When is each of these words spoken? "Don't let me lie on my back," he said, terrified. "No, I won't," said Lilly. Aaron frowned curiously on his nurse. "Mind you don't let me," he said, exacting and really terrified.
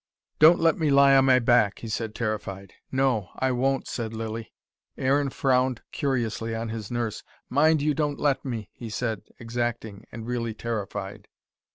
"Don't 0.39 0.59
let 0.59 0.79
me 0.79 0.89
lie 0.89 1.15
on 1.15 1.25
my 1.25 1.37
back," 1.37 1.77
he 1.77 1.87
said, 1.87 2.15
terrified. 2.15 2.73
"No, 2.91 3.29
I 3.35 3.51
won't," 3.51 3.87
said 3.87 4.15
Lilly. 4.15 4.51
Aaron 4.97 5.29
frowned 5.29 5.83
curiously 5.91 6.55
on 6.55 6.69
his 6.69 6.89
nurse. 6.89 7.21
"Mind 7.51 7.83
you 7.83 7.93
don't 7.93 8.19
let 8.19 8.43
me," 8.43 8.71
he 8.73 8.89
said, 8.89 9.21
exacting 9.37 10.07
and 10.11 10.25
really 10.25 10.55
terrified. 10.55 11.27